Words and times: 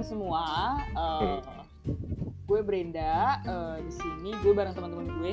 teman-teman 0.00 0.04
semua. 0.08 0.44
Uh, 0.96 1.38
gue 2.48 2.60
Brenda. 2.64 3.40
Uh, 3.44 3.76
di 3.84 3.92
sini 3.92 4.30
gue 4.40 4.52
bareng 4.56 4.72
teman-teman 4.72 5.06
gue. 5.20 5.32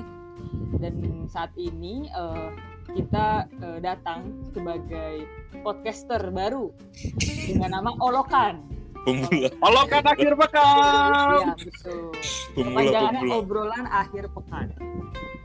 Dan 0.77 1.25
saat 1.31 1.51
ini 1.55 2.11
uh, 2.11 2.51
kita 2.91 3.47
uh, 3.63 3.79
datang 3.79 4.35
sebagai 4.51 5.23
podcaster 5.63 6.19
baru 6.35 6.71
dengan 7.47 7.79
nama 7.79 7.91
Olokan. 8.03 8.63
Pemula. 9.07 9.49
Olokan 9.63 10.03
akhir 10.03 10.35
pekan. 10.35 11.31
Iya 11.31 11.53
betul. 11.55 12.11
Pemula, 12.51 13.01
obrolan 13.39 13.87
akhir 13.87 14.27
pekan. 14.35 14.75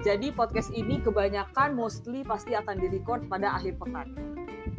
Jadi 0.02 0.34
podcast 0.34 0.74
ini 0.74 0.98
kebanyakan 0.98 1.78
mostly 1.78 2.27
pasti 2.27 2.59
akan 2.59 2.74
direcord 2.82 3.30
pada 3.30 3.54
akhir 3.54 3.78
pekan. 3.78 4.10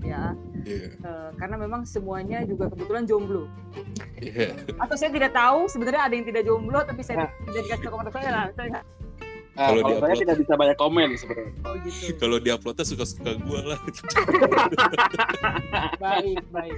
Ya, 0.04 0.36
Iya. 0.64 0.96
eh, 0.96 1.30
karena 1.36 1.56
memang 1.60 1.84
semuanya 1.84 2.40
juga 2.48 2.72
kebetulan 2.72 3.04
jomblo. 3.04 3.52
Iya. 4.20 4.56
Atau 4.80 4.96
saya 4.96 5.12
tidak 5.12 5.36
tahu 5.36 5.68
sebenarnya 5.68 6.08
ada 6.08 6.14
yang 6.16 6.28
tidak 6.28 6.44
jomblo 6.48 6.80
tapi 6.84 7.04
saya 7.04 7.28
tidak 7.48 7.62
dikasih 7.68 7.88
kepada 7.92 8.12
saya 8.12 8.30
lah. 8.32 8.46
Saya 8.56 8.82
Nah, 9.54 9.70
Kalau 9.70 9.86
kalau 9.86 10.02
saya 10.02 10.18
tidak 10.18 10.38
bisa 10.42 10.54
banyak 10.58 10.78
komen 10.82 11.10
sebenarnya. 11.14 11.54
Oh 11.62 11.78
gitu. 11.86 12.18
Kalau 12.26 12.42
di 12.42 12.50
uploadnya 12.50 12.86
suka-suka 12.90 13.38
gue 13.38 13.60
lah. 13.62 13.78
baik, 16.02 16.42
baik. 16.50 16.78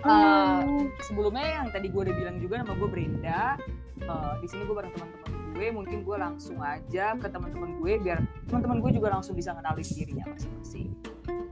Eh, 0.00 0.60
sebelumnya 1.04 1.44
yang 1.60 1.68
tadi 1.68 1.92
gue 1.92 2.00
udah 2.08 2.16
bilang 2.16 2.40
juga 2.40 2.64
nama 2.64 2.72
gue 2.72 2.88
Brenda. 2.88 3.60
Eh, 4.00 4.32
di 4.40 4.46
sini 4.48 4.64
gue 4.64 4.72
bareng 4.72 4.96
teman-teman 4.96 5.28
gue. 5.52 5.66
Mungkin 5.68 5.98
gue 6.08 6.16
langsung 6.16 6.56
aja 6.64 7.12
ke 7.20 7.28
teman-teman 7.28 7.76
gue 7.76 7.92
biar 8.00 8.16
teman-teman 8.48 8.80
gue 8.80 8.90
juga 8.96 9.12
langsung 9.12 9.36
bisa 9.36 9.52
kenalin 9.52 9.84
dirinya 9.84 10.24
masing-masing. 10.24 10.88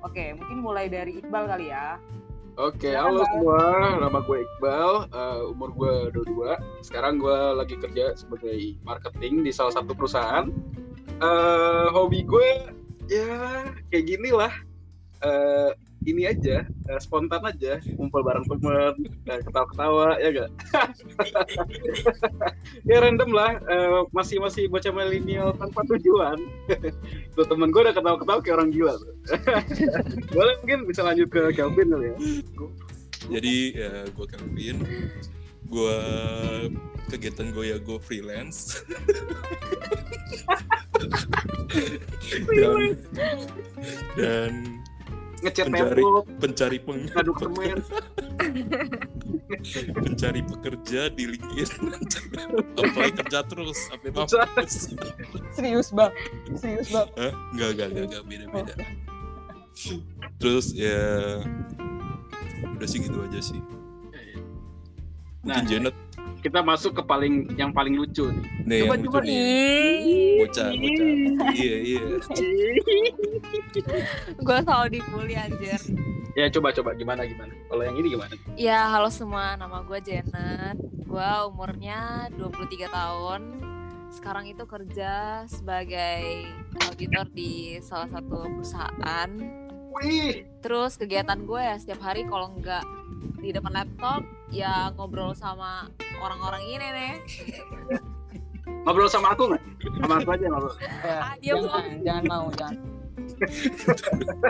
Oke, 0.07 0.39
mungkin 0.39 0.63
mulai 0.63 0.87
dari 0.87 1.19
Iqbal 1.19 1.51
kali 1.51 1.75
ya. 1.75 1.99
Oke, 2.57 2.95
Silakan, 2.95 3.05
halo 3.11 3.23
semua. 3.27 3.61
Nama 4.07 4.19
gue 4.23 4.39
Iqbal. 4.47 4.91
eh, 5.11 5.41
umur 5.51 5.71
gue 5.75 5.95
22. 6.15 6.55
Sekarang 6.81 7.19
gue 7.19 7.37
lagi 7.59 7.75
kerja 7.75 8.15
sebagai 8.15 8.55
marketing 8.87 9.43
di 9.43 9.51
salah 9.51 9.75
satu 9.75 9.93
perusahaan. 9.99 10.47
Eh, 11.19 11.87
hobi 11.91 12.23
gue 12.23 12.71
ya 13.11 13.67
kayak 13.91 14.07
gini 14.07 14.31
lah. 14.31 14.55
Eh, 15.27 15.71
ini 16.07 16.23
aja, 16.31 16.63
eh, 16.63 17.01
spontan 17.03 17.43
aja, 17.43 17.83
ngumpul 17.99 18.23
bareng 18.23 18.47
temen, 18.47 18.95
ketawa-ketawa, 19.27 20.15
ya 20.23 20.29
gak? 20.31 20.51
ya 22.89 23.03
random 23.03 23.31
lah, 23.35 23.59
eh, 23.59 24.01
masih 24.15 24.39
masih 24.39 24.71
bocah 24.71 24.95
milenial 24.95 25.51
tanpa 25.59 25.83
tujuan. 25.91 26.39
Tuh 27.35 27.47
temen 27.51 27.75
gue 27.75 27.83
udah 27.83 27.95
ketawa-ketawa 27.95 28.39
kayak 28.39 28.57
orang 28.63 28.71
gila. 28.71 28.95
Boleh 30.37 30.55
mungkin 30.63 30.87
bisa 30.87 31.03
lanjut 31.03 31.27
ke 31.27 31.51
Kelvin 31.51 31.91
kali 31.91 32.07
ya. 32.07 32.17
Jadi 33.27 33.57
ya 33.75 33.93
gue 34.07 34.27
Kelvin. 34.31 34.77
Gue 35.67 35.99
kegiatan 37.11 37.51
gue 37.51 37.75
ya 37.75 37.79
gue 37.83 37.99
freelance. 37.99 38.87
dan, 42.47 42.95
dan 44.15 44.53
Ngecat 45.37 45.69
Pencari. 45.69 46.01
tembok, 46.01 46.25
pencari 46.41 46.79
peng, 46.81 47.01
pencari 50.05 50.41
pekerja 50.41 51.01
di 51.13 51.25
LinkedIn. 51.29 51.71
Apply 52.81 53.11
kerja 53.13 53.45
terus 53.45 53.77
sampai 53.93 54.11
mampus. 54.17 54.33
Serius 55.57 55.93
bang, 55.93 56.13
serius 56.57 56.89
bang. 56.89 57.09
Hah? 57.21 57.33
Enggak, 57.53 57.69
enggak, 57.77 57.89
enggak, 57.93 58.05
enggak, 58.09 58.23
beda, 58.25 58.45
beda. 58.49 58.75
Terus 60.41 60.67
ya 60.73 61.01
udah 62.77 62.89
sih 62.89 63.01
gitu 63.05 63.19
aja 63.21 63.41
sih. 63.41 63.61
Mungkin 65.45 65.63
Nah. 65.63 65.69
Janet 65.71 65.97
Kita 66.47 66.63
masuk 66.63 66.95
ke 66.95 67.03
paling 67.03 67.59
yang 67.59 67.75
paling 67.75 67.99
lucu 67.99 68.31
nih. 68.31 68.47
nih 68.71 68.79
yang 68.87 69.03
lucu 69.03 69.19
nih. 69.19 70.47
Bocah, 70.47 70.71
bocah. 70.71 71.07
Iya, 71.59 71.77
iya. 71.83 72.03
gue 74.47 74.59
selalu 74.63 74.87
dibully 74.95 75.35
anjir 75.35 75.81
Ya 76.39 76.47
coba 76.55 76.71
coba 76.71 76.95
gimana 76.95 77.27
gimana. 77.27 77.51
Kalau 77.67 77.83
yang 77.83 77.99
ini 77.99 78.15
gimana? 78.15 78.31
Ya 78.55 78.87
halo 78.95 79.11
semua, 79.11 79.59
nama 79.59 79.83
gue 79.83 79.99
Janet 79.99 80.79
Gue 81.03 81.31
umurnya 81.51 82.31
23 82.39 82.95
tahun 82.95 83.41
Sekarang 84.15 84.47
itu 84.47 84.63
kerja 84.71 85.43
sebagai 85.51 86.47
auditor 86.79 87.27
di 87.35 87.83
salah 87.83 88.07
satu 88.07 88.47
perusahaan 88.55 89.66
Wih, 89.97 90.45
Terus 90.61 90.95
kegiatan 90.95 91.41
gue 91.41 91.57
ya 91.57 91.81
setiap 91.81 92.05
hari 92.05 92.29
kalau 92.29 92.53
nggak 92.53 92.85
di 93.41 93.51
depan 93.51 93.73
laptop 93.73 94.23
Ya 94.49 94.93
ngobrol 94.95 95.33
sama 95.33 95.89
orang-orang 96.21 96.63
ini 96.65 96.87
nih 96.93 97.13
ngobrol 98.87 99.11
sama 99.11 99.35
aku 99.35 99.51
nggak? 99.51 99.63
Sama 99.99 100.15
aku 100.23 100.31
aja 100.31 100.47
ngobrol. 100.47 100.75
Ya, 100.79 101.19
Ah, 101.19 101.35
dia 101.43 101.53
jangan, 101.59 101.85
jangan 102.07 102.25
mau, 102.31 102.47
jangan. 102.55 102.79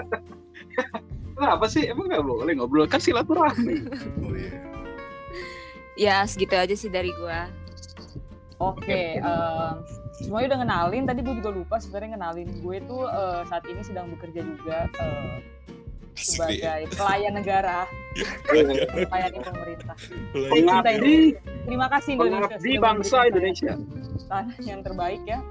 Kenapa 1.36 1.64
sih? 1.68 1.88
Emang 1.88 2.08
nggak 2.08 2.24
boleh 2.24 2.52
ngobrol? 2.56 2.84
Kan 2.84 3.00
silaturahmi. 3.00 3.88
Oh 4.24 4.32
iya. 4.36 4.60
Ya 5.96 6.16
segitu 6.28 6.52
aja 6.52 6.76
sih 6.76 6.92
dari 6.92 7.08
gue 7.08 7.40
Oke, 8.60 9.16
em, 9.16 9.76
semuanya 10.18 10.46
udah 10.50 10.60
kenalin. 10.62 11.02
Tadi 11.04 11.20
gue 11.20 11.34
juga 11.36 11.50
lupa 11.50 11.76
sebenarnya 11.76 12.16
kenalin. 12.16 12.48
Gue 12.60 12.76
tuh 12.82 13.04
eh, 13.04 13.40
saat 13.46 13.64
ini 13.64 13.80
sedang 13.80 14.06
bekerja 14.10 14.40
juga 14.40 14.88
deh. 14.88 15.40
sebagai 16.16 16.88
pelayan 16.96 17.36
negara, 17.36 17.84
pelayan 18.48 19.36
pemerintah. 19.36 19.96
Pengabdi. 20.32 21.36
Terima 21.68 21.92
kasih 21.92 22.16
Indonesia. 22.16 22.56
pengabdi 22.56 22.72
bangsa 22.80 23.18
Indonesia. 23.28 23.72
tanah 24.24 24.56
yang 24.64 24.80
terbaik 24.80 25.20
ya. 25.28 25.44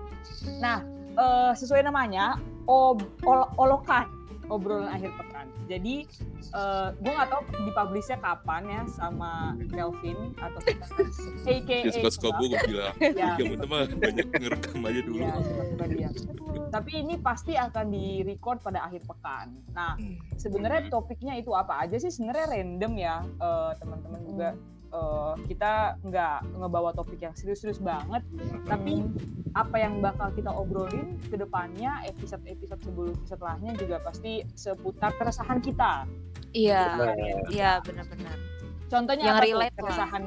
Nah, 0.57 0.81
eh, 1.13 1.51
sesuai 1.53 1.85
namanya, 1.85 2.41
ob, 2.65 3.05
ol- 3.21 3.49
olokan 3.61 4.09
obrolan 4.47 4.89
akhir 4.89 5.11
pekan. 5.15 5.45
Jadi, 5.65 5.95
eh, 6.51 6.87
gue 6.95 7.11
nggak 7.11 7.29
tahu 7.29 7.41
dipublishnya 7.63 8.17
kapan 8.17 8.63
ya 8.65 8.81
sama 8.87 9.31
Kelvin 9.67 10.17
atau 10.35 10.59
kita 10.65 10.85
AKA 11.43 11.77
Ya 11.81 11.91
suka-suka 11.91 12.29
gue 12.35 12.47
gue 12.47 12.59
bilang. 12.67 12.93
Ya, 13.15 13.33
Ya 13.35 13.65
mah 13.65 13.85
banyak 13.87 14.27
ngerekam 14.29 14.81
aja 14.81 15.01
dulu. 15.01 15.19
ya, 15.19 15.33
suka-suka 15.39 15.85
dia. 15.87 16.09
Tapi 16.67 16.91
ini 16.97 17.15
pasti 17.17 17.53
akan 17.55 17.85
di 17.87 18.05
record 18.21 18.59
pada 18.59 18.83
akhir 18.83 19.05
pekan. 19.05 19.55
Nah, 19.71 19.95
Hmm. 19.95 20.19
sebenarnya 20.35 20.89
topiknya 20.89 21.33
itu 21.35 21.51
apa 21.51 21.81
aja 21.81 21.95
sih 21.95 22.09
sebenarnya 22.09 22.45
random 22.51 22.93
ya 22.95 23.15
eh, 23.23 23.71
teman-teman 23.75 24.21
juga 24.23 24.49
eh, 24.95 25.33
kita 25.51 25.99
nggak 26.07 26.55
ngebawa 26.55 26.95
topik 26.95 27.19
yang 27.19 27.35
serius-serius 27.35 27.83
banget 27.83 28.23
tapi 28.63 29.03
apa 29.55 29.75
yang 29.79 30.03
bakal 30.03 30.31
kita 30.35 30.51
obrolin 30.51 31.15
ke 31.31 31.39
depannya 31.39 32.03
episode-episode 32.07 32.79
sebelum 32.83 33.15
setelahnya 33.23 33.71
juga 33.79 34.03
pasti 34.03 34.43
seputar 34.51 35.15
keresahan 35.15 35.63
kita. 35.63 36.03
Iya. 36.51 36.99
Iya 37.47 37.79
benar-benar. 37.83 38.35
Contohnya 38.91 39.31
Yang 39.31 39.37
apa 39.39 39.45
relate 39.47 39.75
keresahan 39.79 40.23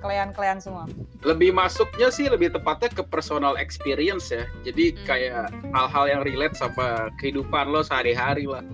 kalian-kalian 0.00 0.58
semua. 0.64 0.84
Lebih 1.20 1.52
masuknya 1.52 2.08
sih 2.08 2.32
lebih 2.32 2.56
tepatnya 2.56 2.88
ke 2.88 3.04
personal 3.04 3.60
experience 3.60 4.32
ya. 4.32 4.48
Jadi 4.64 4.96
Hmm. 4.96 5.04
kayak 5.04 5.44
hal-hal 5.76 6.04
yang 6.08 6.20
relate 6.24 6.56
sama 6.56 7.12
kehidupan 7.20 7.68
lo 7.68 7.84
sehari-hari 7.84 8.48
lah. 8.48 8.64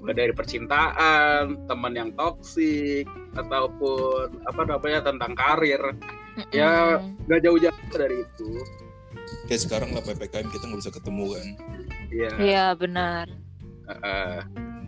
Mulai 0.00 0.14
dari 0.16 0.32
percintaan, 0.32 1.68
teman 1.68 1.92
yang 1.92 2.10
toksik, 2.16 3.04
ataupun 3.36 4.40
apa 4.48 4.62
namanya 4.64 5.00
tentang 5.04 5.36
karir. 5.36 5.80
Ya, 6.50 6.96
Mm-mm. 6.96 7.28
Gak 7.28 7.40
jauh-jauh 7.44 7.84
dari 7.92 8.24
itu. 8.24 8.50
Kayak 9.46 9.60
sekarang 9.68 9.90
lah 9.92 10.00
PPKM 10.00 10.48
kita 10.48 10.64
nggak 10.64 10.80
bisa 10.80 10.92
ketemu 10.94 11.24
kan. 11.36 11.46
Ya, 12.10 12.30
Iya 12.40 12.66
benar 12.74 13.26
eh, 13.90 14.40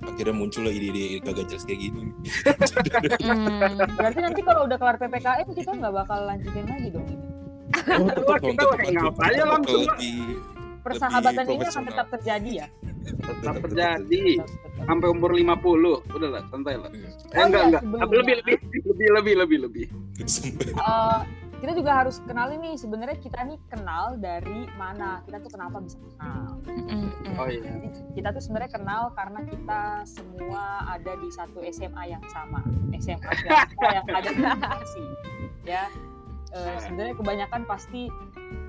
Akhirnya 0.03 0.35
muncul 0.35 0.67
lah 0.67 0.75
ide-ide 0.75 1.23
kagak 1.23 1.47
jelas 1.47 1.63
kayak 1.63 1.79
gini. 1.87 2.11
Mm. 3.23 3.79
berarti 3.95 4.19
nanti 4.19 4.41
kalau 4.43 4.67
udah 4.67 4.75
kelar 4.75 4.99
ppkm 4.99 5.49
kita 5.55 5.71
nggak 5.79 5.95
bakal 5.95 6.19
lanjutin 6.27 6.67
lagi 6.67 6.89
dong 6.91 7.07
ini 7.07 7.23
profesional. 10.83 11.23
tetap 11.23 11.47
ya 11.47 11.71
Tetap, 11.79 12.07
tetap. 12.11 12.92
Sampai 14.83 15.09
umur 15.09 15.31
50 15.35 16.17
udah 16.17 16.29
lah 16.33 16.43
santai 16.51 16.75
lah. 16.79 16.91
Iya. 16.91 17.09
eh, 17.09 17.39
Oh 17.39 17.47
enggak 17.47 17.63
iya, 17.63 17.69
enggak. 17.69 17.83
sebelumnya. 17.83 18.03
Tapi 18.03 18.15
lebih 18.19 18.35
lebih 18.41 18.57
lebih 18.83 19.09
lebih 19.13 19.35
lebih. 19.37 19.59
Lebih 19.63 19.87
Eh, 20.73 21.21
kita 21.63 21.73
juga 21.79 21.93
harus 22.03 22.19
kenalin 22.27 22.59
nih 22.59 22.75
sebenarnya 22.75 23.19
kita 23.23 23.39
nih 23.47 23.59
kenal 23.71 24.19
dari 24.19 24.67
mana? 24.75 25.23
Kita 25.23 25.39
tuh 25.39 25.51
kenapa 25.55 25.79
bisa 25.79 25.99
kenal? 26.03 26.59
Oh 27.39 27.47
iya. 27.47 27.73
Kita 28.13 28.29
tuh 28.35 28.43
sebenarnya 28.43 28.71
kenal 28.75 29.03
karena 29.15 29.41
kita 29.47 29.83
semua 30.03 30.63
ada 30.91 31.13
di 31.23 31.29
satu 31.31 31.63
SMA 31.71 32.03
yang 32.11 32.25
sama. 32.27 32.67
SMA 32.99 33.31
yang 33.95 34.07
ada 34.11 34.29
di 34.31 34.43
Bekasi 34.43 35.05
ya 35.63 35.87
Eh, 36.53 36.77
sebenarnya 36.85 37.17
kebanyakan 37.17 37.65
pasti 37.65 38.13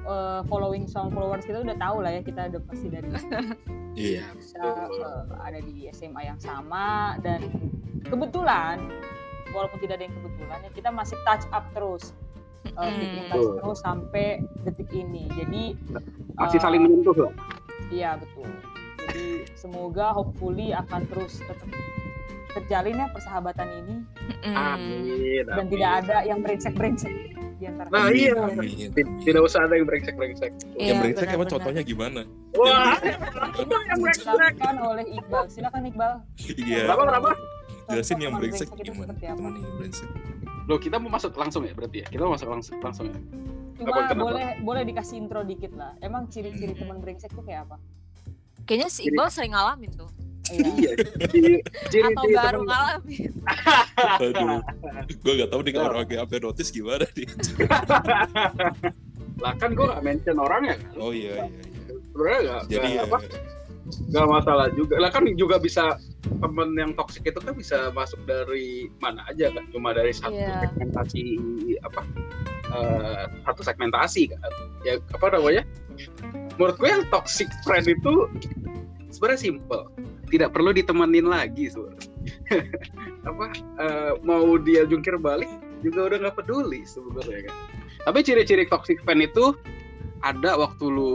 eh, 0.07 0.41
following 0.47 0.87
sama 0.87 1.11
followers 1.11 1.43
kita 1.43 1.67
udah 1.67 1.75
tahu 1.75 1.99
lah 1.99 2.15
ya 2.15 2.21
kita 2.23 2.47
udah 2.47 2.61
pasti 2.63 2.87
dari 2.87 3.11
iya. 3.99 4.23
kita 4.39 4.87
eh, 4.87 5.21
ada 5.43 5.59
di 5.59 5.91
SMA 5.91 6.23
yang 6.23 6.39
sama. 6.39 7.19
Dan 7.19 7.51
kebetulan 8.07 8.87
walaupun 9.51 9.83
tidak 9.83 9.99
ada 9.99 10.05
yang 10.07 10.15
kebetulan 10.15 10.57
ya 10.63 10.71
kita 10.71 10.89
masih 10.95 11.17
touch 11.27 11.43
up 11.51 11.67
terus. 11.75 12.15
Uh, 12.79 12.87
keep 12.95 13.11
in 13.19 13.27
touch 13.27 13.59
terus 13.59 13.79
sampai 13.83 14.27
detik 14.63 14.87
ini. 14.95 15.27
Jadi 15.35 15.75
Masih 16.39 16.57
uh, 16.57 16.63
saling 16.63 16.87
menyentuh 16.87 17.27
lah. 17.27 17.35
iya 17.91 18.15
betul. 18.15 18.47
Jadi 19.03 19.43
semoga 19.59 20.15
hopefully 20.15 20.71
akan 20.71 21.03
terus 21.11 21.43
tetap 21.43 21.67
terjalin 22.55 23.03
ya 23.03 23.07
persahabatan 23.11 23.67
ini. 23.83 23.95
Mm. 24.47 24.55
Amin. 24.55 25.43
dan 25.43 25.67
amin. 25.67 25.71
tidak 25.75 25.91
ada 26.01 26.17
yang 26.23 26.39
brengsek-brengsek 26.39 27.42
di 27.63 27.67
antara 27.69 27.87
Nah, 27.87 28.11
kita. 28.11 28.43
iya. 28.67 28.87
Ti- 28.91 29.11
Tidak 29.23 29.41
usah 29.41 29.59
ada 29.63 29.73
yang 29.73 29.87
brengsek-brengsek. 29.87 30.51
Iya, 30.75 30.83
yang 30.85 30.97
brengsek 30.99 31.27
emang 31.29 31.47
contohnya 31.47 31.81
gimana? 31.81 32.21
Wah, 32.53 32.99
Ini 33.55 33.73
dijelaskan 34.11 34.75
oleh 34.77 35.05
Iqbal 35.13 35.43
silakan 35.47 35.81
Iqbal 35.87 36.11
Iya. 36.59 36.83
Kenapa, 36.85 37.03
kenapa? 37.07 37.29
Jelasin 37.85 38.19
yang 38.19 38.33
brengsek 38.35 38.67
gimana? 38.77 39.11
Teman 39.13 39.53
yang 39.55 39.73
brengsek. 39.77 40.09
Loh, 40.63 40.77
kita 40.77 40.95
mau 40.95 41.07
masuk 41.09 41.31
langsung 41.33 41.63
ya 41.63 41.71
berarti 41.71 41.97
ya? 41.99 42.07
Kita 42.07 42.23
mau 42.23 42.35
masuk 42.35 42.47
langsung, 42.49 42.75
langsung 42.79 43.05
ya? 43.07 43.19
Cuma 43.73 43.89
Apa, 43.89 44.01
kenapa? 44.05 44.27
boleh 44.29 44.47
boleh 44.61 44.81
dikasih 44.85 45.15
intro 45.17 45.41
dikit 45.41 45.71
lah. 45.73 45.91
Emang 45.99 46.27
ciri-ciri 46.27 46.71
Hmm. 46.71 46.81
teman 46.83 46.97
brengsek 46.99 47.31
tuh 47.31 47.41
kayak 47.41 47.63
apa? 47.65 47.79
Kayaknya 48.63 48.89
si 48.89 49.07
Iqbal 49.07 49.27
sering 49.27 49.51
ngalamin 49.51 49.91
tuh. 49.91 50.07
Iya. 50.53 50.69
Iya, 50.77 50.93
ciri, 51.33 51.55
ciri, 51.89 52.11
Atau 52.13 52.23
ciri 52.25 52.35
baru 52.37 52.61
ngalamin. 52.65 53.31
Aduh. 54.21 54.59
Gue 55.21 55.33
gak 55.41 55.49
tahu 55.49 55.61
nih 55.65 55.73
kalau 55.73 55.89
orang 55.93 56.05
kayak 56.07 56.21
apa 56.29 56.33
notis 56.41 56.69
gimana 56.69 57.05
nih. 57.17 57.27
Lah 59.43 59.53
kan 59.57 59.73
gue 59.73 59.85
gak 59.85 60.03
mention 60.05 60.37
orangnya 60.37 60.77
kan? 60.77 60.93
Oh 61.01 61.11
iya 61.11 61.33
iya. 61.35 61.45
iya. 61.49 61.95
Sebenarnya 62.13 62.39
gak, 62.45 62.61
Jadi 62.69 62.87
gak, 62.87 62.93
ya, 62.93 63.01
apa, 63.09 63.17
gak 64.13 64.27
masalah 64.29 64.67
juga. 64.77 64.93
Lah 65.01 65.09
kan 65.09 65.23
juga 65.35 65.55
bisa 65.57 65.97
temen 66.23 66.69
yang 66.79 66.91
toksik 66.95 67.27
itu 67.27 67.39
kan 67.41 67.51
bisa 67.57 67.91
masuk 67.91 68.21
dari 68.29 68.87
mana 69.01 69.25
aja 69.27 69.51
kan? 69.51 69.65
Cuma 69.73 69.91
dari 69.91 70.13
satu 70.13 70.37
Iya. 70.37 70.69
segmentasi 70.69 71.23
apa? 71.83 72.01
eh, 72.73 73.23
satu 73.45 73.61
segmentasi 73.61 74.33
kan? 74.33 74.39
Ya 74.81 74.97
apa 75.13 75.29
namanya? 75.29 75.61
Menurut 76.57 76.77
gue 76.81 76.89
yang 76.89 77.05
toxic 77.13 77.49
friend 77.65 77.85
itu 77.85 78.29
sebenarnya 79.13 79.41
simple. 79.51 79.92
Tidak 80.33 80.49
perlu 80.49 80.73
ditemenin 80.73 81.29
lagi 81.29 81.69
sebenarnya. 81.69 82.09
apa 83.29 83.45
eh, 83.77 84.13
mau 84.25 84.57
dia 84.57 84.83
jungkir 84.89 85.21
balik 85.21 85.47
juga 85.85 86.09
udah 86.09 86.17
nggak 86.25 86.35
peduli 86.41 86.81
sebenarnya 86.89 87.53
kan. 87.53 87.55
Tapi 88.09 88.19
ciri-ciri 88.25 88.65
toxic 88.65 88.97
friend 89.05 89.29
itu 89.29 89.53
ada 90.25 90.57
waktu 90.57 90.89
lu 90.89 91.13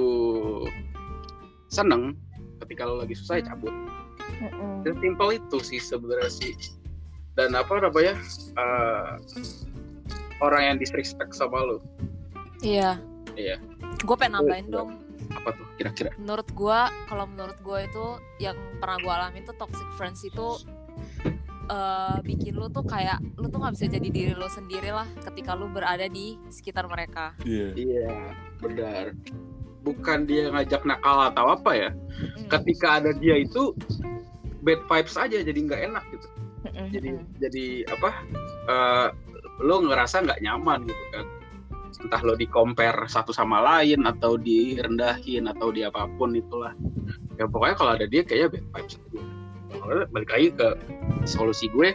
seneng 1.66 2.14
ketika 2.62 2.86
lu 2.86 3.02
lagi 3.02 3.18
susah 3.18 3.42
ya 3.42 3.50
cabut. 3.50 3.74
Dan 4.86 4.94
simple 5.02 5.34
itu 5.34 5.58
sih 5.58 5.82
sebenarnya 5.82 6.30
sih. 6.30 6.54
Dan 7.34 7.58
apa 7.58 7.82
namanya 7.82 8.14
eh, 8.54 9.10
orang 10.38 10.62
yang 10.62 10.76
disrespect 10.78 11.34
sama 11.34 11.58
lu 11.66 11.82
Iya. 12.62 12.98
Iya. 13.38 13.58
Gue 14.02 14.16
pengen 14.18 14.42
nambahin 14.42 14.70
dong. 14.70 14.90
Apa 15.48 15.56
tuh 15.56 15.66
kira-kira? 15.80 16.10
Menurut 16.20 16.48
gua, 16.52 16.92
kalau 17.08 17.24
menurut 17.24 17.56
gua 17.64 17.88
itu 17.88 18.20
yang 18.36 18.54
pernah 18.76 19.00
gua 19.00 19.12
alami 19.24 19.40
tuh 19.48 19.56
toxic 19.56 19.88
friends 19.96 20.20
itu 20.28 20.60
eh, 21.72 22.16
bikin 22.20 22.52
lu 22.60 22.68
tuh 22.68 22.84
kayak 22.84 23.16
lu 23.40 23.48
tuh 23.48 23.64
nggak 23.64 23.72
bisa 23.80 23.86
jadi 23.88 24.08
diri 24.12 24.32
lu 24.36 24.44
sendiri 24.52 24.92
lah 24.92 25.08
ketika 25.24 25.56
lu 25.56 25.72
berada 25.72 26.04
di 26.04 26.36
sekitar 26.52 26.84
mereka. 26.84 27.32
Iya. 27.48 27.72
Iya 27.72 28.12
benar. 28.60 29.16
Bukan 29.80 30.28
dia 30.28 30.52
ngajak 30.52 30.84
nakal 30.84 31.32
atau 31.32 31.56
apa 31.56 31.70
ya? 31.72 31.90
Mm. 32.36 32.52
Ketika 32.52 33.00
ada 33.00 33.16
dia 33.16 33.40
itu 33.40 33.72
bad 34.60 34.84
vibes 34.84 35.16
aja 35.16 35.40
jadi 35.40 35.56
nggak 35.56 35.82
enak 35.88 36.04
gitu. 36.12 36.28
Mm-mm, 36.58 36.90
jadi 36.90 37.08
mm-mm. 37.14 37.38
jadi 37.38 37.66
apa 37.86 38.10
eh, 38.68 39.08
lo 39.62 39.76
ngerasa 39.82 40.26
nggak 40.26 40.42
nyaman 40.42 40.86
gitu 40.86 41.04
kan 41.14 41.26
entah 41.98 42.20
lo 42.22 42.38
di 42.38 42.46
compare 42.46 43.06
satu 43.10 43.34
sama 43.34 43.58
lain 43.62 44.06
atau 44.06 44.38
direndahin 44.38 45.50
atau 45.50 45.74
di 45.74 45.82
apa 45.82 46.06
pun 46.14 46.34
itulah 46.34 46.72
ya 47.38 47.46
pokoknya 47.46 47.74
kalau 47.78 47.92
ada 47.94 48.06
dia 48.06 48.22
kayaknya 48.26 48.58
bad 48.58 48.64
vibes. 48.74 48.94
Kalau 49.68 50.04
balik 50.12 50.30
lagi 50.32 50.48
ke 50.56 50.68
solusi 51.28 51.68
gue 51.72 51.92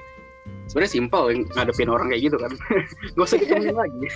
sebenarnya 0.70 0.92
simpel 0.92 1.24
ngadepin 1.54 1.90
orang 1.92 2.08
kayak 2.12 2.32
gitu 2.32 2.38
kan 2.40 2.52
gak 3.18 3.26
usah 3.26 3.38
ditemenin 3.40 3.76
lagi 3.76 4.00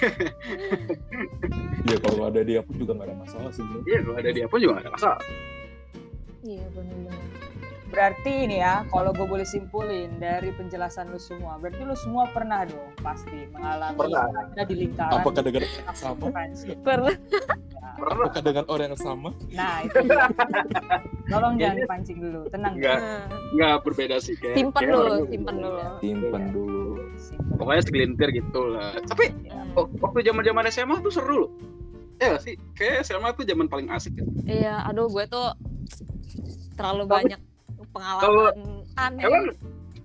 Iya 1.88 1.98
kalau 2.04 2.24
ada 2.28 2.42
dia 2.44 2.60
pun 2.64 2.76
juga 2.80 2.92
gak 3.00 3.08
ada 3.08 3.16
masalah 3.16 3.50
sih. 3.52 3.64
iya 3.88 4.00
kalau 4.04 4.18
ada 4.20 4.30
dia 4.32 4.46
pun 4.48 4.58
juga 4.60 4.72
gak 4.80 4.84
ada 4.88 4.94
masalah 4.96 5.20
Iya 6.48 6.64
benar-benar. 6.72 7.18
Berarti 7.88 8.44
ini 8.44 8.60
ya, 8.60 8.84
kalau 8.88 9.10
gue 9.10 9.24
boleh 9.24 9.44
simpulin 9.44 10.12
dari 10.18 10.52
penjelasan 10.52 11.08
lu 11.08 11.18
semua, 11.18 11.56
berarti 11.56 11.82
lu 11.82 11.96
semua 11.96 12.28
pernah 12.30 12.64
dong 12.64 12.92
pasti 13.00 13.48
mengalami 13.48 13.96
Pernah. 13.96 14.28
ada 14.28 14.64
di 14.64 14.76
lingkaran 14.78 15.14
Apakah 15.18 15.42
dengan 15.42 15.64
orang 15.64 15.80
yang 15.80 15.96
sama? 15.96 16.26
Pernah. 16.78 17.16
Nah, 17.78 17.94
pernah 17.96 18.16
Apakah 18.20 18.42
dengan 18.44 18.66
orang 18.68 18.88
yang 18.88 19.00
sama? 19.00 19.30
Nah, 19.50 19.76
itu 19.82 19.98
dia. 20.04 20.28
Tolong 21.28 21.54
jangan 21.56 21.76
dipancing 21.78 22.18
dulu, 22.20 22.40
tenang. 22.48 22.74
Enggak. 22.76 23.00
nggak 23.50 23.76
berbeda 23.82 24.16
sih 24.20 24.36
kayak 24.36 24.56
Simpen 24.58 24.82
kayak 24.82 24.92
dulu, 24.94 25.16
simpen 25.26 25.56
dulu. 25.58 25.80
Simpan 25.98 26.44
dulu. 26.50 26.84
Simple. 27.18 27.56
pokoknya 27.58 27.82
segelintir 27.82 28.30
gitu 28.32 28.62
lah 28.70 28.94
tapi 29.02 29.34
Ya. 29.42 29.58
wak- 29.74 29.90
waktu 29.98 30.22
zaman 30.22 30.46
zaman 30.46 30.64
SMA 30.68 30.96
tuh 31.00 31.10
seru 31.10 31.36
loh 31.40 31.52
ya 32.16 32.38
sih 32.38 32.54
kayak 32.72 33.02
SMA 33.02 33.34
tuh 33.34 33.42
zaman 33.42 33.66
paling 33.66 33.90
asik 33.90 34.14
gitu. 34.14 34.30
Iya, 34.44 34.86
aduh 34.86 35.06
gue 35.08 35.26
tuh 35.26 35.58
terlalu 36.74 37.04
Tapi- 37.04 37.14
banyak 37.26 37.40
pengalaman 37.90 38.54
aneh. 38.96 39.22
Emang 39.22 39.44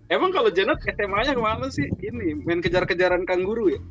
emang 0.09 0.31
kalau 0.31 0.49
Janet 0.49 0.79
SMA-nya 0.85 1.33
ke 1.33 1.41
mana 1.41 1.67
sih? 1.69 1.87
Ini 1.97 2.43
main 2.43 2.59
kejar-kejaran 2.59 3.25
kanguru 3.25 3.71
ya? 3.71 3.81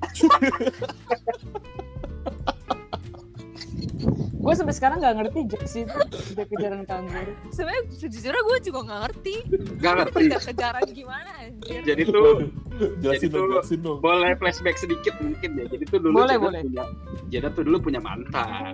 Gue 4.42 4.58
sampai 4.58 4.74
sekarang 4.74 4.98
nggak 4.98 5.16
ngerti 5.22 5.40
jokes 5.48 5.74
itu 5.78 5.98
kejar-kejaran 6.34 6.82
kanguru. 6.84 7.30
Sebenarnya 7.54 7.84
sejujurnya 7.94 8.42
gue 8.42 8.58
juga 8.64 8.80
nggak 8.82 9.00
ngerti 9.06 9.36
Gak 9.78 9.94
ngerti. 9.96 10.18
kejar-kejaran 10.26 10.84
gimana 10.90 11.30
anjir. 11.38 11.82
Jadi 11.86 12.04
tuh 12.10 12.30
Jelasin 13.06 13.22
Jadi 13.22 13.26
dong, 13.30 13.46
tuh- 13.46 13.54
jelasin 13.54 13.80
dong. 13.86 13.98
boleh 14.02 14.32
flashback 14.42 14.78
sedikit 14.82 15.14
mungkin 15.22 15.50
ya. 15.54 15.66
Jadi 15.70 15.84
tuh 15.86 16.00
dulu 16.02 16.26
Boleh, 16.26 16.34
Janet 16.34 16.42
boleh. 16.42 16.62
punya 16.66 16.84
Janet 17.30 17.52
tuh 17.54 17.64
dulu 17.64 17.78
punya 17.80 18.00
mantan. 18.02 18.74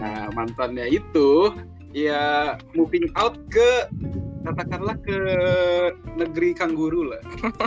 Nah 0.00 0.32
mantannya 0.32 0.86
itu 0.88 1.52
ya 1.92 2.24
moving 2.72 3.12
out 3.20 3.36
ke 3.52 3.92
katakanlah 4.46 4.96
ke 5.02 5.18
negeri 6.14 6.54
kanguru 6.54 7.10
lah. 7.10 7.22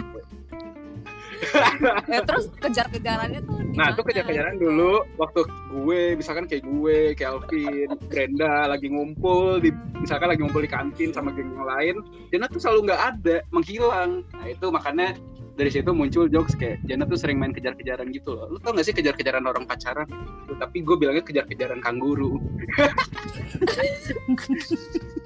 Ya, 2.12 2.19
terus 2.27 2.51
kejar-kejarannya 2.59 3.39
tuh 3.48 3.63
di 3.63 3.79
Nah, 3.79 3.95
itu 3.95 4.03
kejar-kejaran 4.03 4.59
dulu 4.59 5.07
waktu 5.15 5.48
gue 5.71 6.19
misalkan 6.19 6.51
kayak 6.51 6.67
gue, 6.67 7.15
Kelvin, 7.15 7.95
Brenda 8.12 8.67
lagi 8.67 8.91
ngumpul 8.91 9.63
di 9.63 9.71
misalkan 10.03 10.36
lagi 10.36 10.43
ngumpul 10.43 10.59
di 10.59 10.71
kantin 10.71 11.15
sama 11.15 11.31
geng 11.31 11.55
yang 11.55 11.63
lain, 11.63 11.95
Jana 12.36 12.51
tuh 12.51 12.59
selalu 12.59 12.91
nggak 12.91 13.01
ada, 13.15 13.36
menghilang. 13.55 14.27
Nah, 14.36 14.48
itu 14.51 14.67
makanya 14.67 15.15
dari 15.59 15.71
situ 15.71 15.91
muncul 15.91 16.31
jokes 16.31 16.55
kayak 16.55 16.79
Jana 16.88 17.03
tuh 17.03 17.19
sering 17.19 17.39
main 17.39 17.51
kejar-kejaran 17.51 18.07
gitu 18.15 18.31
loh. 18.31 18.48
Lu 18.48 18.57
tau 18.63 18.71
gak 18.71 18.88
sih 18.88 18.95
kejar-kejaran 18.95 19.43
orang 19.43 19.67
pacaran? 19.67 20.07
Tapi 20.55 20.88
gue 20.88 20.95
bilangnya 20.95 21.24
kejar-kejaran 21.24 21.83
kanguru. 21.83 22.39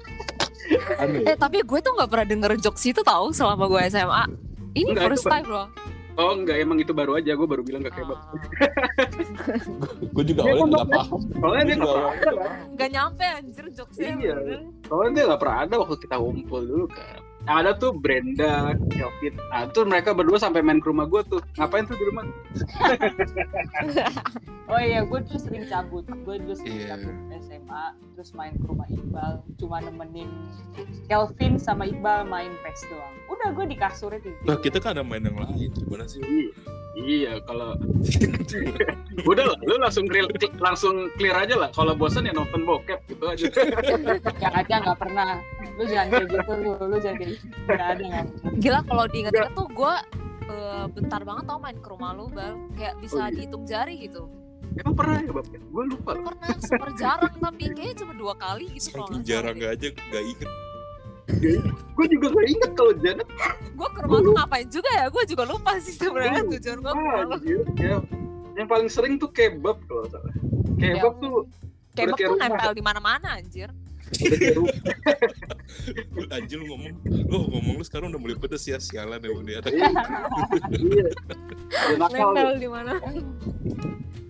Aneh. 0.94 1.22
Eh 1.24 1.36
tapi 1.36 1.60
gue 1.60 1.78
tuh 1.80 1.92
nggak 1.92 2.10
pernah 2.10 2.26
denger 2.26 2.52
jokes 2.60 2.84
itu 2.84 3.00
tahu 3.00 3.30
selama 3.30 3.64
gue 3.66 3.80
SMA. 3.88 4.24
Ini 4.74 4.90
Enggak, 4.90 5.14
first 5.14 5.26
time 5.26 5.46
loh. 5.46 5.68
Oh 6.14 6.30
enggak, 6.30 6.62
emang 6.62 6.78
itu 6.78 6.94
baru 6.94 7.18
aja, 7.18 7.34
gue 7.34 7.42
baru 7.42 7.66
bilang 7.66 7.82
gak 7.82 7.98
kebab. 7.98 8.14
Ah. 8.14 8.30
Gue 10.14 10.24
juga 10.24 10.40
awalnya 10.46 10.62
ngomong- 10.62 10.78
gak 10.78 10.90
paham. 10.94 11.20
Soalnya 11.34 11.64
dia 11.64 11.74
juga 11.74 11.86
pernah 11.90 12.06
ada 12.06 12.14
nggak 12.14 12.22
kan. 12.22 12.34
paham. 12.38 12.70
Nggak 12.74 12.90
nyampe 12.94 13.24
anjir 13.26 13.64
jokesnya. 13.74 14.12
Iya. 14.14 14.34
Soalnya 14.86 15.10
dia 15.10 15.24
nggak 15.26 15.40
pernah 15.42 15.58
ada 15.66 15.74
waktu 15.82 15.96
kita 15.98 16.14
ngumpul 16.18 16.60
dulu 16.62 16.86
kan. 16.86 17.18
Yang 17.44 17.56
ada 17.60 17.70
tuh 17.76 17.90
Brenda, 17.92 18.72
Kelvin. 18.88 19.36
Nah, 19.52 19.68
tuh 19.68 19.84
mereka 19.84 20.16
berdua 20.16 20.40
sampai 20.40 20.64
main 20.64 20.80
ke 20.80 20.88
rumah 20.88 21.04
gue 21.04 21.20
tuh. 21.28 21.40
Ngapain 21.60 21.84
tuh 21.84 21.96
di 21.96 22.04
rumah? 22.08 22.24
Oh 24.64 24.80
iya, 24.80 25.04
gue 25.04 25.20
tuh 25.28 25.36
sering 25.36 25.68
cabut. 25.68 26.08
Gue 26.24 26.40
dulu 26.40 26.56
sering 26.56 26.80
Iya. 26.80 26.96
cabut 26.96 27.12
SMA, 27.44 27.84
terus 28.16 28.32
main 28.32 28.56
ke 28.56 28.64
rumah 28.64 28.88
Iqbal. 28.88 29.44
Cuma 29.60 29.76
nemenin 29.84 30.32
Kelvin 31.04 31.60
sama 31.60 31.84
Iqbal 31.84 32.24
main 32.24 32.48
PES 32.64 32.88
doang. 32.88 33.14
Udah 33.28 33.52
gue 33.52 33.68
di 33.68 33.76
kasur 33.76 34.16
itu. 34.16 34.32
Nah 34.48 34.56
kita 34.56 34.80
kan 34.80 34.96
ada 34.96 35.04
main 35.04 35.20
yang 35.20 35.36
lain. 35.36 35.68
Gimana 35.68 36.08
sih? 36.08 36.24
Iya, 36.94 37.42
kalau 37.42 37.74
udah 39.30 39.44
lah, 39.44 39.58
lu 39.60 39.74
langsung 39.76 40.06
clear, 40.06 40.26
langsung 40.56 40.94
clear 41.14 41.34
aja 41.34 41.54
lah. 41.56 41.70
Kalau 41.70 41.92
bosan 41.92 42.22
ya 42.22 42.32
nonton 42.32 42.62
bokep 42.62 43.02
gitu 43.06 43.24
aja. 43.24 43.46
Yang 44.42 44.54
aja 44.56 44.74
nggak 44.80 44.98
pernah. 44.98 45.42
Lu 45.74 45.84
jangan 45.84 46.06
kayak 46.08 46.26
gitu, 46.30 46.52
lu, 46.54 46.70
lu 46.78 46.96
kayak 46.96 47.16
gitu. 47.18 47.34
Nggak 47.66 47.88
ada 47.88 48.02
nggak 48.04 48.24
pernah. 48.30 48.52
Gila 48.56 48.80
kalau 48.84 49.04
diinget-inget 49.06 49.52
tuh 49.52 49.68
gue 49.68 49.94
eh, 50.46 50.84
bentar 50.88 51.20
banget 51.20 51.44
tau 51.44 51.58
main 51.58 51.76
ke 51.76 51.88
rumah 51.88 52.10
lu 52.12 52.26
bal 52.28 52.54
kayak 52.72 52.94
bisa 52.98 53.16
Oh, 53.16 53.26
iya. 53.26 53.32
dihitung 53.32 53.64
jari 53.64 53.94
gitu 53.98 54.22
Emang 54.74 54.94
pernah 54.94 55.18
ya 55.18 55.30
bapaknya? 55.30 55.60
Gue 55.64 55.84
lupa. 55.86 56.10
pernah 56.16 56.50
super 56.58 56.90
jarang 56.94 57.34
tapi 57.38 57.62
kayaknya 57.70 57.94
cuma 57.96 58.12
dua 58.12 58.34
kali 58.34 58.66
gitu 58.70 58.90
Saking 58.90 59.06
nggak 59.14 59.24
jarang 59.24 59.54
deh. 59.54 59.62
gak 59.62 59.72
aja 59.72 59.88
gak 60.10 60.24
inget. 60.24 60.50
Gue 61.26 62.06
juga 62.10 62.26
gak 62.30 62.46
inget 62.46 62.70
kalau 62.72 62.92
Janet 62.94 63.28
gue 63.70 63.88
ke 63.90 64.00
rumah 64.02 64.20
tuh 64.20 64.32
ngapain 64.34 64.68
juga 64.68 64.90
ya 64.92 65.06
gue 65.08 65.24
juga 65.24 65.44
lupa 65.44 65.72
sih 65.78 65.94
sebenarnya 65.94 66.40
Lu 66.40 66.52
tujuan 66.52 66.78
gue 66.78 66.92
ke 66.92 67.00
rumah 67.00 67.22
lu 67.22 67.34
anjir. 67.34 67.60
ya, 67.76 67.96
yang 68.54 68.68
paling 68.68 68.88
sering 68.88 69.16
tuh 69.16 69.28
kebab 69.28 69.80
kalau 69.84 70.04
salah 70.06 70.32
kebab 70.76 71.14
Ya. 71.16 71.22
tuh 71.22 71.34
kayak 71.94 72.12
tuh 72.12 72.28
rumah. 72.28 72.46
nempel 72.46 72.70
di 72.72 72.82
mana-mana 72.82 73.28
anjir. 73.34 73.68
Anjir 76.28 76.60
lu 76.60 76.66
ngomong, 76.68 76.92
lu 77.02 77.38
ngomong 77.48 77.74
lu 77.80 77.84
sekarang 77.84 78.12
udah 78.12 78.20
mulai 78.20 78.36
pedes 78.36 78.62
ya 78.62 78.76
sialan 78.76 79.16
ya 79.16 79.30
iya 79.32 79.58
Ya, 81.72 81.94
nempel 81.96 82.60
di 82.60 82.68
mana 82.68 83.00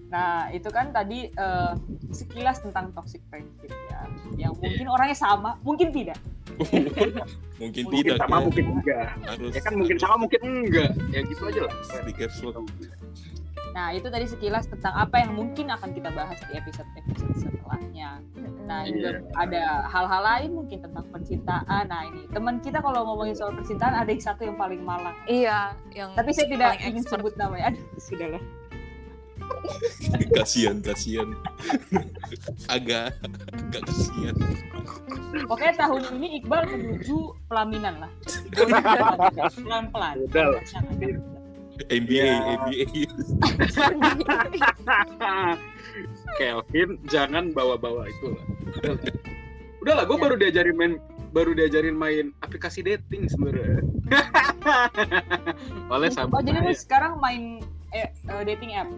Nah, 0.08 0.46
itu 0.54 0.70
kan 0.70 0.94
tadi 0.94 1.26
eh, 1.26 1.72
sekilas 2.14 2.62
tentang 2.62 2.94
toxic 2.94 3.18
friendship 3.26 3.74
ya. 3.90 4.06
Yang 4.38 4.62
mungkin 4.62 4.86
orangnya 4.86 5.18
sama, 5.18 5.58
mungkin 5.66 5.90
tidak. 5.90 6.14
mungkin 6.62 7.08
mungkin 7.58 7.84
tidak 7.92 8.16
sama 8.18 8.36
ya. 8.36 8.42
mungkin 8.46 8.64
enggak 8.76 9.06
Harus 9.24 9.50
ya 9.52 9.60
kan 9.60 9.72
mungkin 9.74 9.96
sama 9.96 10.14
mungkin 10.18 10.40
enggak 10.42 10.90
ya 11.10 11.20
gitu 11.22 11.42
aja 11.44 11.60
lah 11.66 11.74
Be 12.02 12.12
careful. 12.12 12.52
Nah, 13.74 13.90
itu 13.90 14.06
tadi 14.06 14.22
sekilas 14.22 14.70
tentang 14.70 14.94
apa 14.94 15.18
yang 15.18 15.34
mungkin 15.34 15.66
akan 15.66 15.90
kita 15.90 16.06
bahas 16.14 16.38
di 16.46 16.54
episode-episode 16.54 17.34
setelahnya. 17.34 18.22
Nah, 18.70 18.86
juga 18.86 19.18
Iya. 19.18 19.34
ada 19.34 19.62
hal-hal 19.90 20.22
lain 20.22 20.50
mungkin 20.54 20.78
tentang 20.78 21.02
percintaan. 21.10 21.90
Nah, 21.90 22.06
ini 22.06 22.22
teman 22.30 22.62
kita 22.62 22.78
kalau 22.78 23.02
ngomongin 23.02 23.34
soal 23.34 23.50
percintaan 23.50 23.98
ada 23.98 24.06
yang 24.06 24.22
satu 24.22 24.46
yang 24.46 24.54
paling 24.54 24.78
malang. 24.78 25.18
iya 25.26 25.74
yang 25.90 26.14
Tapi 26.14 26.30
saya 26.30 26.46
tidak 26.46 26.78
ingin 26.80 27.02
expert. 27.02 27.18
sebut 27.18 27.34
namanya. 27.34 27.74
Aduh, 27.74 27.82
sudahlah. 27.98 28.42
Kasihan, 30.36 30.76
kasihan. 30.80 31.28
agak 32.70 33.14
agak 33.22 33.82
kasihan. 33.88 34.34
Pokoknya 35.46 35.74
tahun 35.78 36.02
ini 36.20 36.28
Iqbal 36.42 36.62
menuju 36.70 37.16
pelaminan 37.50 37.94
lah. 38.06 38.10
Pelan-pelan. 39.54 40.14
udah 40.30 40.46
lah 40.58 40.62
NBA, 41.90 42.22
Ya. 42.22 42.54
NBA. 42.54 42.86
Kelvin 46.38 46.98
jangan 47.10 47.50
bawa-bawa 47.50 48.06
itu 48.10 48.26
lah 48.34 48.44
udah 49.84 49.94
lah 50.00 50.04
gue 50.08 50.16
baru 50.16 50.34
diajarin 50.40 50.76
main 50.80 50.92
baru 51.36 51.52
diajarin 51.52 51.92
main 51.92 52.32
aplikasi 52.40 52.80
dating 52.80 53.28
sebenarnya 53.28 53.84
oleh 55.94 56.08
Oh, 56.08 56.14
sahabat 56.14 56.40
jadi 56.46 56.58
lu 56.64 56.72
sekarang 56.72 57.20
main 57.20 57.60
eh, 57.92 58.08
eh, 58.10 58.42
dating 58.48 58.72
app. 58.74 58.88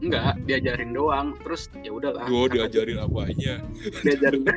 Enggak 0.00 0.32
diajarin 0.42 0.90
doang 0.90 1.26
terus 1.38 1.62
ya 1.78 1.90
udahlah 1.90 2.24
Gue 2.24 2.48
diajarin 2.48 2.98
apanya. 2.98 3.54
diajarin 4.04 4.42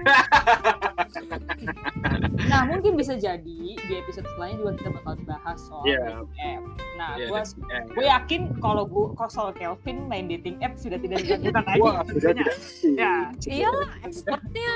Nah, 2.43 2.61
mungkin 2.65 2.93
bisa 2.93 3.15
jadi 3.15 3.39
di 3.73 3.93
episode 3.93 4.27
selanjutnya 4.29 4.59
juga 4.61 4.71
kita 4.75 4.89
bakal 4.93 5.13
bahas 5.25 5.59
soal 5.61 5.83
Iya. 5.83 6.03
dating 6.21 6.33
app. 6.37 6.63
Nah, 6.93 7.09
Iya, 7.15 7.27
gua 7.27 7.41
Eh, 7.69 7.81
gue 7.89 8.05
yakin 8.05 8.41
kalau 8.59 8.83
gue 8.83 9.05
kalau 9.13 9.31
soal 9.31 9.51
Kelvin 9.51 9.97
main 10.05 10.25
dating 10.27 10.59
app 10.59 10.75
sudah 10.75 10.97
tidak 10.97 11.19
diragukan 11.23 11.63
lagi. 11.63 11.79
wah 11.79 12.03
sudah 12.03 12.31
tidak 12.31 12.55
Ya, 12.93 13.13
iya 13.45 13.69
lah 13.69 13.89
expertnya 14.01 14.73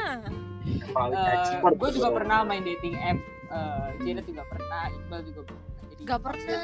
paling 0.89 1.15
eh, 1.17 1.73
gue 1.73 1.89
juga 1.91 2.09
pernah 2.13 2.37
main 2.43 2.63
dating 2.63 2.95
app. 2.97 3.19
Eh, 3.47 3.87
Janet 4.01 4.25
juga 4.25 4.43
pernah, 4.45 4.81
Iqbal 4.89 5.21
juga 5.23 5.41
pernah. 5.45 5.63
Nggak 5.99 6.19
pernah 6.21 6.63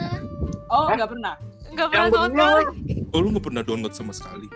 Oh, 0.68 0.86
Hah? 0.86 0.96
nggak 0.96 1.10
pernah. 1.10 1.34
nggak 1.66 1.88
yang 1.88 2.06
pernah 2.08 2.10
sama 2.12 2.30
sekali 2.30 2.63
Oh 3.10 3.20
lu 3.20 3.28
gak 3.32 3.44
pernah 3.44 3.62
download 3.62 3.94
sama 3.94 4.13
sekali? 4.13 4.48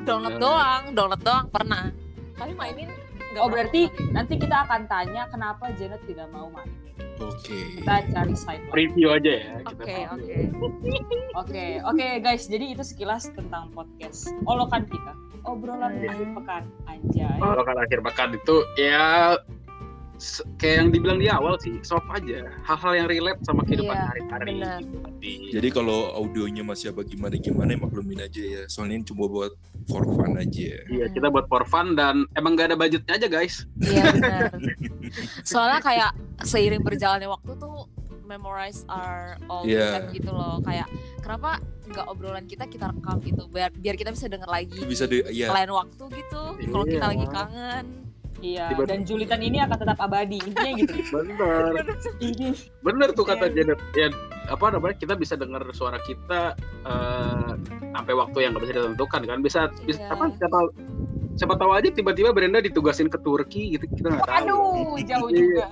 Download 0.00 0.36
doang 0.36 0.82
download 0.92 1.22
doang 1.22 1.46
pernah 1.48 1.84
tapi 2.32 2.52
mainin 2.52 2.88
nggak 3.28 3.40
Oh, 3.40 3.46
berarti 3.46 3.82
nanti 4.08 4.34
kita 4.34 4.64
akan 4.64 4.86
tanya 4.86 5.26
kenapa 5.26 5.68
Janet 5.74 6.00
tidak 6.04 6.26
mau 6.28 6.48
main. 6.48 6.70
Oke. 7.18 7.76
Kita 7.76 8.06
cari 8.08 8.32
side 8.32 8.62
lain. 8.64 8.72
review 8.72 9.10
aja 9.10 9.32
ya 9.32 9.52
kita 9.64 9.74
oke 9.74 9.96
oke 10.08 10.36
Oke, 11.36 11.64
oke 11.80 12.06
guys, 12.18 12.46
jadi 12.46 12.72
itu 12.72 12.82
sekilas 12.82 13.30
tentang 13.30 13.70
podcast 13.70 14.30
olokan 14.44 14.86
kita. 14.86 15.12
Obrolan 15.44 15.96
Iya. 15.96 16.10
akhir 16.10 16.28
pekan, 16.34 16.62
anjay. 16.84 17.36
kalau 17.38 17.62
kan 17.62 17.76
akhir 17.78 18.00
pekan 18.02 18.28
itu 18.32 18.56
ya 18.76 19.34
kayak 20.54 20.74
yang 20.76 20.88
dibilang 20.90 21.16
di 21.16 21.26
awal 21.26 21.54
sih 21.56 21.78
soft 21.80 22.10
aja 22.10 22.50
hal-hal 22.62 22.92
yang 22.94 23.06
relate 23.06 23.38
sama 23.42 23.62
kehidupan 23.62 23.92
Iya, 23.92 24.04
hari-hari. 24.04 24.54
Di- 25.16 25.50
Jadi 25.50 25.68
kalau 25.68 26.10
audionya 26.12 26.60
masih 26.60 26.90
apa 26.90 27.02
gimana 27.02 27.34
gimana 27.34 27.70
ya 27.70 27.78
maklumin 27.78 28.20
aja 28.20 28.42
ya. 28.42 28.62
Soalnya 28.66 28.98
ini 28.98 29.04
cuma 29.04 29.26
buat 29.26 29.54
for 29.86 30.02
fun 30.04 30.34
aja. 30.34 30.74
Iya, 30.84 31.06
kita 31.08 31.28
buat 31.28 31.46
for 31.46 31.62
fun 31.64 31.94
dan 31.94 32.26
emang 32.32 32.54
gak 32.54 32.68
ada 32.68 32.76
budgetnya 32.76 33.14
aja 33.14 33.28
guys. 33.28 33.62
iya 33.80 34.10
benar 34.14 34.50
soalnya 35.40 35.80
kayak 35.80 36.10
seiring 36.42 36.82
berjalannya 36.82 37.26
waktu 37.26 37.56
tuh 37.56 37.88
memorize 38.24 38.84
our 38.86 39.40
all 39.46 39.64
Iya. 39.64 39.88
chat 39.88 40.12
gitu 40.12 40.28
loh 40.28 40.60
kayak 40.60 40.84
kenapa 41.18 41.56
nggak 41.88 42.06
obrolan 42.06 42.44
kita 42.44 42.66
kita 42.66 42.92
rekam 42.92 43.16
gitu 43.18 43.48
biar 43.48 43.72
biar 43.72 43.96
kita 43.96 44.12
bisa 44.12 44.28
denger 44.28 44.44
lagi 44.46 44.76
Bisa 44.84 45.08
di 45.08 45.24
ya 45.32 45.48
lain 45.48 45.72
waktu 45.72 46.04
gitu 46.12 46.42
kalau 46.68 46.84
kita 46.84 47.00
Iya. 47.00 47.08
lagi 47.08 47.26
kangen 47.26 47.84
Iya, 48.38 48.70
Tiba- 48.70 48.86
dan 48.86 49.02
julitan 49.02 49.40
ini 49.40 49.58
akan 49.58 49.76
tetap 49.76 49.98
abadi. 49.98 50.38
Intinya 50.38 50.72
gitu. 50.76 50.94
Bener, 51.14 51.74
Ini 52.18 52.48
bener 52.80 53.08
tuh 53.10 53.24
kata 53.24 53.46
Iya. 53.46 53.54
Janet. 53.66 53.78
Ya 53.92 54.08
apa 54.48 54.64
namanya 54.70 54.96
kita 54.96 55.12
bisa 55.12 55.34
dengar 55.34 55.60
suara 55.70 55.98
kita 56.00 56.54
eh, 56.82 57.50
sampai 57.90 58.14
waktu 58.14 58.38
yang 58.40 58.54
gak 58.54 58.64
bisa 58.64 58.74
ditentukan 58.76 59.20
kan. 59.24 59.38
Bisa, 59.40 59.60
bisa 59.82 59.98
Iya. 60.00 60.14
apa? 60.14 60.24
Siapa, 60.32 60.58
siapa 61.34 61.54
tahu 61.54 61.70
aja 61.72 61.88
tiba-tiba 61.88 62.30
Brenda 62.30 62.58
ditugasin 62.58 63.06
ke 63.06 63.18
Turki 63.18 63.74
gitu 63.74 63.84
kita 63.88 64.08
nggak 64.08 64.24
tahu. 64.24 64.38
Aduh, 64.38 64.96
jauh 65.00 65.28
Iya. 65.28 65.36
juga. 65.36 65.64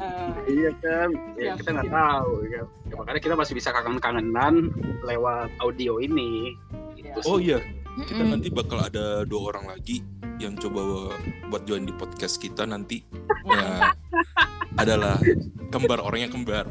Iya 0.44 0.70
kan, 0.76 1.08
ya, 1.34 1.40
Iya. 1.40 1.52
kita 1.56 1.68
nggak 1.72 1.90
tahu 1.90 2.32
ya. 2.44 2.62
Ya, 2.86 2.94
makanya 2.94 3.20
kita 3.20 3.34
masih 3.34 3.54
bisa 3.54 3.68
kangen-kangenan 3.70 4.54
lewat 5.02 5.50
audio 5.58 5.98
ini. 5.98 6.54
Gitu 6.94 7.18
Oh 7.24 7.38
sih. 7.38 7.50
iya, 7.50 7.58
kita 8.04 8.20
Mm-mm. 8.20 8.32
nanti 8.36 8.48
bakal 8.52 8.84
ada 8.84 9.24
dua 9.24 9.56
orang 9.56 9.72
lagi 9.72 10.04
yang 10.36 10.52
coba 10.60 11.16
buat 11.48 11.64
join 11.64 11.88
di 11.88 11.94
podcast 11.96 12.36
kita 12.36 12.68
nanti. 12.68 13.00
Ya, 13.46 13.94
adalah 14.76 15.16
kembar 15.68 15.98
orang 16.00 16.28
yang 16.28 16.32
kembar. 16.32 16.64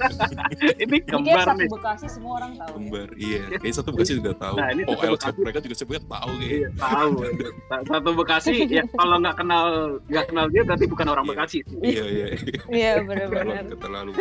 ini 0.82 0.98
Ini 0.98 0.98
kembar 1.04 1.44
satu 1.44 1.58
nih. 1.58 1.68
Bekasi 1.68 2.06
semua 2.06 2.32
orang 2.38 2.52
tahu. 2.54 2.66
ya. 2.66 2.74
Kembar, 2.74 3.08
iya. 3.18 3.40
Kayak 3.58 3.74
satu 3.74 3.88
Bekasi 3.92 4.12
juga 4.18 4.32
tahu. 4.34 4.56
Nah, 4.56 4.68
ini 4.72 4.82
oh, 4.86 4.96
LC 4.96 5.24
mereka 5.36 5.58
juga 5.60 5.74
sebenarnya 5.74 6.06
tahu 6.08 6.30
kayak. 6.36 6.50
Iya, 6.50 6.68
tahu. 6.74 7.12
Satu 7.90 8.10
Bekasi 8.14 8.52
ya 8.66 8.82
kalau 8.88 9.16
nggak 9.18 9.36
kenal 9.36 9.64
nggak 10.06 10.24
kenal 10.30 10.46
dia 10.48 10.62
berarti 10.62 10.84
bukan 10.86 11.06
orang 11.08 11.24
Iya. 11.26 11.32
Bekasi. 11.34 11.58
Iya, 11.82 12.04
iya. 12.06 12.26
iya 12.70 12.90
benar-benar 13.06 13.64
terlalu. 13.76 14.12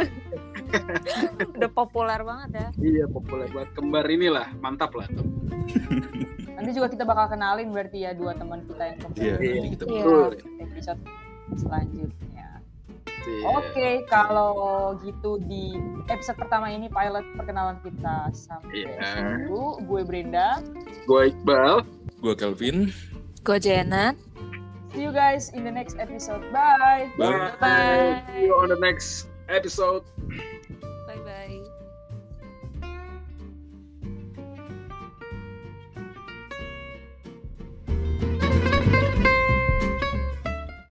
udah 1.55 1.71
populer 1.71 2.19
banget 2.19 2.49
ya 2.51 2.67
Iya 2.75 3.05
populer 3.07 3.47
banget 3.47 3.69
kembar 3.73 4.05
inilah 4.05 4.47
mantap 4.59 4.91
lah. 4.91 5.07
Nanti 6.55 6.69
juga 6.73 6.87
kita 6.89 7.03
bakal 7.03 7.31
kenalin 7.31 7.69
berarti 7.69 8.03
ya 8.03 8.11
dua 8.11 8.33
teman 8.33 8.65
kita 8.65 8.83
yang 8.83 8.97
Iya, 9.15 9.33
kemarin 9.37 9.53
nanti 9.55 9.69
kita 9.71 9.83
Iya. 9.85 10.03
Betul. 10.03 10.31
episode 10.59 11.01
selanjutnya. 11.55 12.24
Iya. 13.25 13.45
Oke, 13.57 13.89
kalau 14.05 14.53
gitu 15.01 15.41
di 15.43 15.73
episode 16.07 16.37
pertama 16.37 16.69
ini 16.69 16.85
pilot 16.87 17.25
perkenalan 17.33 17.81
kita 17.81 18.29
sampai 18.31 18.85
Iya. 18.85 19.01
situ. 19.01 19.61
Gue 19.83 20.01
Brenda. 20.05 20.61
Gue 21.09 21.33
Iqbal. 21.33 21.81
Gua 22.21 22.33
Kelvin. 22.33 22.89
gue 23.45 23.57
Janet 23.61 24.17
See 24.95 25.03
you 25.03 25.11
guys 25.13 25.51
in 25.51 25.67
the 25.67 25.69
next 25.69 25.99
episode. 25.99 26.41
Bye. 26.49 27.11
Bye. 27.19 27.51
Bye. 27.59 28.23
See 28.31 28.47
you 28.47 28.55
on 28.57 28.71
the 28.71 28.79
next 28.79 29.27
episode. 29.51 30.01